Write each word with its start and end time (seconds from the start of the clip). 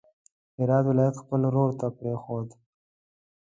هرات 0.57 0.85
ولایت 0.87 1.15
خپل 1.21 1.41
ورور 1.45 1.69
ته 1.79 1.87
پرېښود. 1.97 2.47